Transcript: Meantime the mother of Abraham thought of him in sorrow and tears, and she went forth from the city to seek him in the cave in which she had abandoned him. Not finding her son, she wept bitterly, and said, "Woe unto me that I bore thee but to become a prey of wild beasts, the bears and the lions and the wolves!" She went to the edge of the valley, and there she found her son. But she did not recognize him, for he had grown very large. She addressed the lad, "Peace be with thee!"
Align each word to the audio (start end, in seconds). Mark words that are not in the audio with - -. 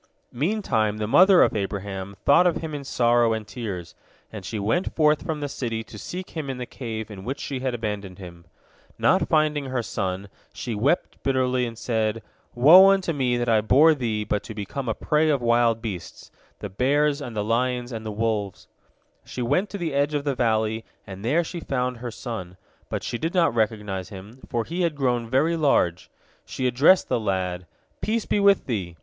Meantime 0.33 0.97
the 0.97 1.05
mother 1.05 1.43
of 1.43 1.55
Abraham 1.55 2.15
thought 2.25 2.47
of 2.47 2.55
him 2.57 2.73
in 2.73 2.83
sorrow 2.83 3.33
and 3.33 3.45
tears, 3.47 3.93
and 4.33 4.43
she 4.43 4.57
went 4.57 4.95
forth 4.95 5.23
from 5.23 5.41
the 5.41 5.47
city 5.47 5.83
to 5.83 5.95
seek 5.99 6.31
him 6.31 6.49
in 6.49 6.57
the 6.57 6.65
cave 6.65 7.11
in 7.11 7.23
which 7.23 7.39
she 7.39 7.59
had 7.59 7.75
abandoned 7.75 8.17
him. 8.17 8.45
Not 8.97 9.29
finding 9.29 9.65
her 9.65 9.83
son, 9.83 10.29
she 10.53 10.73
wept 10.73 11.21
bitterly, 11.21 11.67
and 11.67 11.77
said, 11.77 12.23
"Woe 12.55 12.89
unto 12.89 13.13
me 13.13 13.37
that 13.37 13.47
I 13.47 13.61
bore 13.61 13.93
thee 13.93 14.23
but 14.23 14.41
to 14.45 14.55
become 14.55 14.89
a 14.89 14.95
prey 14.95 15.29
of 15.29 15.39
wild 15.39 15.83
beasts, 15.83 16.31
the 16.61 16.67
bears 16.69 17.21
and 17.21 17.35
the 17.35 17.43
lions 17.43 17.91
and 17.91 18.03
the 18.03 18.11
wolves!" 18.11 18.67
She 19.23 19.43
went 19.43 19.69
to 19.69 19.77
the 19.77 19.93
edge 19.93 20.15
of 20.15 20.23
the 20.23 20.33
valley, 20.33 20.83
and 21.05 21.23
there 21.23 21.43
she 21.43 21.59
found 21.59 21.97
her 21.97 22.09
son. 22.09 22.57
But 22.89 23.03
she 23.03 23.19
did 23.19 23.35
not 23.35 23.53
recognize 23.53 24.09
him, 24.09 24.39
for 24.49 24.63
he 24.65 24.81
had 24.81 24.95
grown 24.95 25.29
very 25.29 25.55
large. 25.55 26.09
She 26.43 26.65
addressed 26.65 27.07
the 27.07 27.19
lad, 27.19 27.67
"Peace 28.01 28.25
be 28.25 28.39
with 28.39 28.65
thee!" 28.65 28.97